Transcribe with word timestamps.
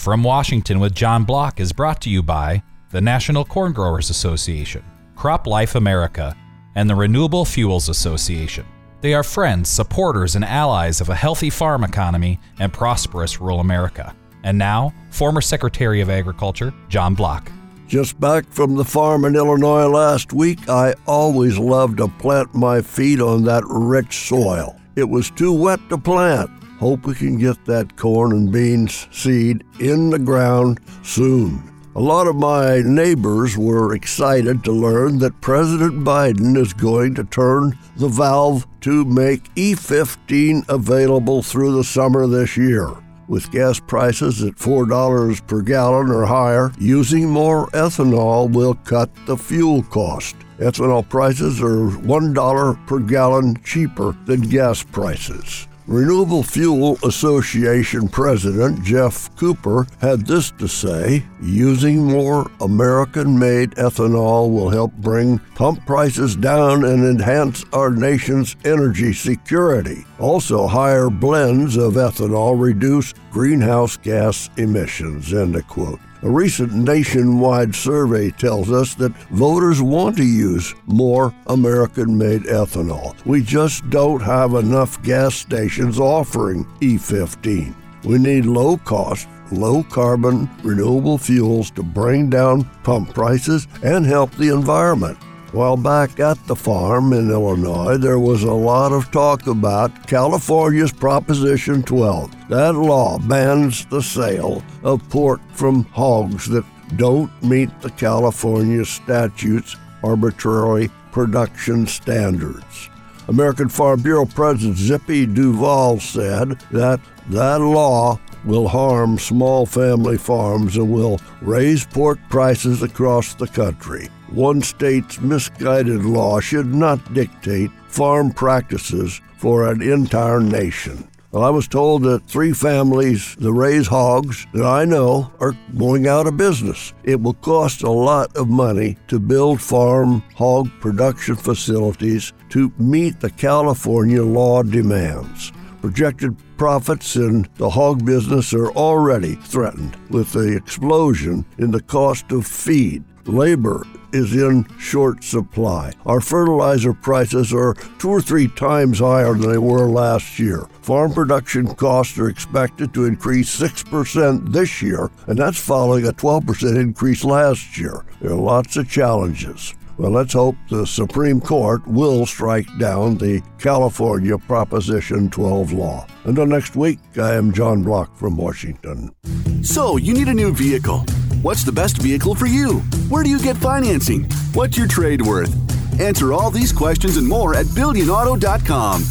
From 0.00 0.22
Washington 0.22 0.80
with 0.80 0.94
John 0.94 1.24
Block 1.24 1.60
is 1.60 1.74
brought 1.74 2.00
to 2.00 2.08
you 2.08 2.22
by 2.22 2.62
the 2.88 3.02
National 3.02 3.44
Corn 3.44 3.74
Growers 3.74 4.08
Association, 4.08 4.82
Crop 5.14 5.46
Life 5.46 5.74
America, 5.74 6.34
and 6.74 6.88
the 6.88 6.94
Renewable 6.94 7.44
Fuels 7.44 7.90
Association. 7.90 8.64
They 9.02 9.12
are 9.12 9.22
friends, 9.22 9.68
supporters, 9.68 10.36
and 10.36 10.44
allies 10.46 11.02
of 11.02 11.10
a 11.10 11.14
healthy 11.14 11.50
farm 11.50 11.84
economy 11.84 12.40
and 12.58 12.72
prosperous 12.72 13.42
rural 13.42 13.60
America. 13.60 14.16
And 14.42 14.56
now, 14.56 14.94
former 15.10 15.42
Secretary 15.42 16.00
of 16.00 16.08
Agriculture 16.08 16.72
John 16.88 17.14
Block. 17.14 17.52
Just 17.86 18.18
back 18.18 18.46
from 18.48 18.76
the 18.76 18.84
farm 18.86 19.26
in 19.26 19.36
Illinois 19.36 19.86
last 19.86 20.32
week, 20.32 20.66
I 20.70 20.94
always 21.06 21.58
love 21.58 21.98
to 21.98 22.08
plant 22.08 22.54
my 22.54 22.80
feet 22.80 23.20
on 23.20 23.44
that 23.44 23.64
rich 23.66 24.28
soil. 24.28 24.80
It 24.96 25.10
was 25.10 25.30
too 25.30 25.52
wet 25.52 25.80
to 25.90 25.98
plant. 25.98 26.50
Hope 26.80 27.04
we 27.04 27.14
can 27.14 27.36
get 27.36 27.62
that 27.66 27.94
corn 27.98 28.32
and 28.32 28.50
beans 28.50 29.06
seed 29.12 29.64
in 29.80 30.08
the 30.08 30.18
ground 30.18 30.80
soon. 31.02 31.62
A 31.94 32.00
lot 32.00 32.26
of 32.26 32.36
my 32.36 32.80
neighbors 32.80 33.54
were 33.54 33.94
excited 33.94 34.64
to 34.64 34.72
learn 34.72 35.18
that 35.18 35.42
President 35.42 36.02
Biden 36.04 36.56
is 36.56 36.72
going 36.72 37.14
to 37.16 37.24
turn 37.24 37.76
the 37.96 38.08
valve 38.08 38.66
to 38.80 39.04
make 39.04 39.54
E15 39.56 40.70
available 40.70 41.42
through 41.42 41.76
the 41.76 41.84
summer 41.84 42.26
this 42.26 42.56
year. 42.56 42.88
With 43.28 43.52
gas 43.52 43.78
prices 43.78 44.42
at 44.42 44.54
$4 44.54 45.46
per 45.46 45.60
gallon 45.60 46.10
or 46.10 46.24
higher, 46.24 46.72
using 46.78 47.28
more 47.28 47.66
ethanol 47.72 48.50
will 48.50 48.74
cut 48.74 49.10
the 49.26 49.36
fuel 49.36 49.82
cost. 49.82 50.34
Ethanol 50.58 51.06
prices 51.06 51.60
are 51.60 51.90
$1 51.90 52.86
per 52.86 53.00
gallon 53.00 53.62
cheaper 53.64 54.16
than 54.24 54.40
gas 54.40 54.82
prices. 54.82 55.68
Renewable 55.90 56.44
Fuel 56.44 56.98
Association 57.02 58.06
President 58.06 58.80
Geoff 58.84 59.34
Cooper 59.34 59.88
had 60.00 60.24
this 60.24 60.52
to 60.52 60.68
say 60.68 61.24
Using 61.42 62.04
more 62.04 62.48
American 62.60 63.36
made 63.36 63.72
ethanol 63.72 64.52
will 64.52 64.70
help 64.70 64.92
bring 64.92 65.40
pump 65.56 65.84
prices 65.86 66.36
down 66.36 66.84
and 66.84 67.04
enhance 67.04 67.64
our 67.72 67.90
nation's 67.90 68.54
energy 68.64 69.12
security. 69.12 70.04
Also, 70.20 70.68
higher 70.68 71.10
blends 71.10 71.76
of 71.76 71.94
ethanol 71.94 72.54
reduce 72.56 73.12
greenhouse 73.32 73.96
gas 73.96 74.48
emissions. 74.58 75.34
End 75.34 75.56
of 75.56 75.66
quote. 75.66 75.98
A 76.22 76.28
recent 76.28 76.74
nationwide 76.74 77.74
survey 77.74 78.30
tells 78.30 78.70
us 78.70 78.94
that 78.96 79.16
voters 79.30 79.80
want 79.80 80.18
to 80.18 80.24
use 80.24 80.74
more 80.84 81.34
American 81.46 82.18
made 82.18 82.42
ethanol. 82.42 83.16
We 83.24 83.42
just 83.42 83.88
don't 83.88 84.20
have 84.20 84.52
enough 84.52 85.02
gas 85.02 85.34
stations 85.34 85.98
offering 85.98 86.66
E15. 86.82 87.74
We 88.04 88.18
need 88.18 88.44
low 88.44 88.76
cost, 88.76 89.28
low 89.50 89.82
carbon, 89.82 90.50
renewable 90.62 91.16
fuels 91.16 91.70
to 91.70 91.82
bring 91.82 92.28
down 92.28 92.64
pump 92.82 93.14
prices 93.14 93.66
and 93.82 94.04
help 94.04 94.30
the 94.32 94.52
environment. 94.52 95.16
While 95.52 95.76
back 95.76 96.20
at 96.20 96.46
the 96.46 96.54
farm 96.54 97.12
in 97.12 97.28
Illinois, 97.28 97.96
there 97.96 98.20
was 98.20 98.44
a 98.44 98.52
lot 98.52 98.92
of 98.92 99.10
talk 99.10 99.48
about 99.48 100.06
California's 100.06 100.92
Proposition 100.92 101.82
12. 101.82 102.48
That 102.48 102.76
law 102.76 103.18
bans 103.18 103.84
the 103.86 104.00
sale 104.00 104.62
of 104.84 105.08
pork 105.10 105.40
from 105.50 105.82
hogs 105.86 106.46
that 106.50 106.64
don't 106.96 107.30
meet 107.42 107.68
the 107.80 107.90
California 107.90 108.84
statute's 108.84 109.74
arbitrary 110.04 110.88
production 111.10 111.84
standards. 111.84 112.88
American 113.26 113.68
Farm 113.68 114.02
Bureau 114.02 114.26
President 114.26 114.78
Zippy 114.78 115.26
Duvall 115.26 115.98
said 115.98 116.60
that 116.70 117.00
that 117.28 117.60
law 117.60 118.20
will 118.44 118.68
harm 118.68 119.18
small 119.18 119.66
family 119.66 120.16
farms 120.16 120.76
and 120.76 120.92
will 120.92 121.20
raise 121.42 121.84
pork 121.84 122.20
prices 122.28 122.84
across 122.84 123.34
the 123.34 123.48
country. 123.48 124.08
One 124.30 124.62
state's 124.62 125.20
misguided 125.20 126.04
law 126.04 126.38
should 126.38 126.72
not 126.72 127.12
dictate 127.12 127.70
farm 127.88 128.32
practices 128.32 129.20
for 129.38 129.66
an 129.66 129.82
entire 129.82 130.40
nation. 130.40 131.08
Well, 131.32 131.44
I 131.44 131.50
was 131.50 131.68
told 131.68 132.02
that 132.04 132.26
three 132.26 132.52
families 132.52 133.36
that 133.36 133.52
raise 133.52 133.86
hogs 133.86 134.46
that 134.52 134.64
I 134.64 134.84
know 134.84 135.32
are 135.40 135.54
going 135.76 136.06
out 136.06 136.26
of 136.26 136.36
business. 136.36 136.92
It 137.04 137.20
will 137.20 137.34
cost 137.34 137.82
a 137.82 137.90
lot 137.90 138.36
of 138.36 138.48
money 138.48 138.96
to 139.08 139.18
build 139.18 139.60
farm 139.60 140.22
hog 140.34 140.68
production 140.80 141.36
facilities 141.36 142.32
to 142.50 142.72
meet 142.78 143.20
the 143.20 143.30
California 143.30 144.24
law 144.24 144.62
demands. 144.62 145.52
Projected 145.80 146.36
profits 146.56 147.16
in 147.16 147.48
the 147.56 147.70
hog 147.70 148.04
business 148.04 148.52
are 148.52 148.70
already 148.72 149.36
threatened 149.36 149.96
with 150.10 150.32
the 150.32 150.56
explosion 150.56 151.44
in 151.58 151.70
the 151.70 151.82
cost 151.82 152.32
of 152.32 152.46
feed. 152.46 153.04
Labor 153.24 153.84
is 154.12 154.34
in 154.34 154.66
short 154.78 155.24
supply. 155.24 155.92
Our 156.06 156.20
fertilizer 156.20 156.92
prices 156.92 157.52
are 157.52 157.74
two 157.98 158.10
or 158.10 158.20
three 158.20 158.48
times 158.48 158.98
higher 158.98 159.34
than 159.34 159.50
they 159.50 159.58
were 159.58 159.88
last 159.88 160.38
year. 160.38 160.66
Farm 160.82 161.12
production 161.12 161.74
costs 161.74 162.18
are 162.18 162.28
expected 162.28 162.92
to 162.94 163.04
increase 163.04 163.58
6% 163.58 164.52
this 164.52 164.82
year, 164.82 165.10
and 165.26 165.38
that's 165.38 165.60
following 165.60 166.06
a 166.06 166.12
12% 166.12 166.76
increase 166.76 167.24
last 167.24 167.78
year. 167.78 168.04
There 168.20 168.32
are 168.32 168.34
lots 168.34 168.76
of 168.76 168.90
challenges. 168.90 169.74
Well, 170.00 170.12
let's 170.12 170.32
hope 170.32 170.56
the 170.70 170.86
Supreme 170.86 171.42
Court 171.42 171.86
will 171.86 172.24
strike 172.24 172.66
down 172.78 173.18
the 173.18 173.42
California 173.58 174.38
Proposition 174.38 175.28
12 175.28 175.74
law. 175.74 176.06
Until 176.24 176.46
next 176.46 176.74
week, 176.74 176.98
I 177.18 177.34
am 177.34 177.52
John 177.52 177.82
Block 177.82 178.16
from 178.16 178.38
Washington. 178.38 179.14
So, 179.62 179.98
you 179.98 180.14
need 180.14 180.28
a 180.28 180.34
new 180.34 180.54
vehicle. 180.54 181.04
What's 181.42 181.64
the 181.64 181.72
best 181.72 181.96
vehicle 182.02 182.34
for 182.34 182.44
you? 182.44 182.80
Where 183.08 183.22
do 183.22 183.30
you 183.30 183.38
get 183.38 183.56
financing? 183.56 184.24
What's 184.52 184.76
your 184.76 184.86
trade 184.86 185.22
worth? 185.22 185.50
Answer 185.98 186.34
all 186.34 186.50
these 186.50 186.70
questions 186.70 187.16
and 187.16 187.26
more 187.26 187.54
at 187.56 187.64
BillionAuto.com. 187.64 189.04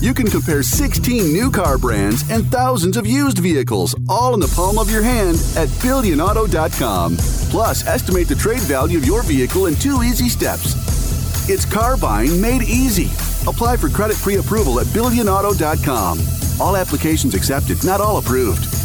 You 0.00 0.14
can 0.14 0.28
compare 0.28 0.62
16 0.62 1.32
new 1.32 1.50
car 1.50 1.78
brands 1.78 2.30
and 2.30 2.46
thousands 2.46 2.96
of 2.96 3.04
used 3.04 3.38
vehicles, 3.38 3.96
all 4.08 4.32
in 4.32 4.38
the 4.38 4.52
palm 4.54 4.78
of 4.78 4.92
your 4.92 5.02
hand 5.02 5.38
at 5.56 5.68
BillionAuto.com. 5.82 7.16
Plus, 7.50 7.84
estimate 7.84 8.28
the 8.28 8.36
trade 8.36 8.62
value 8.62 8.98
of 8.98 9.04
your 9.04 9.24
vehicle 9.24 9.66
in 9.66 9.74
two 9.74 10.04
easy 10.04 10.28
steps. 10.28 10.76
It's 11.48 11.64
car 11.64 11.96
buying 11.96 12.40
made 12.40 12.62
easy. 12.62 13.06
Apply 13.48 13.76
for 13.76 13.88
credit 13.88 14.18
pre 14.18 14.36
approval 14.36 14.78
at 14.78 14.86
BillionAuto.com. 14.86 16.20
All 16.60 16.76
applications 16.76 17.34
accepted, 17.34 17.84
not 17.84 18.00
all 18.00 18.18
approved. 18.18 18.81